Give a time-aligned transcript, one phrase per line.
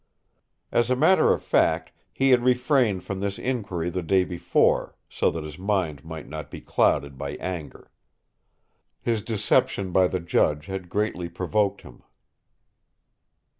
[0.71, 5.29] As a matter of fact, he had refrained from this inquiry the day before, so
[5.29, 7.91] that his mind might not be clouded by anger.
[8.99, 12.01] His deception by the judge had greatly provoked him.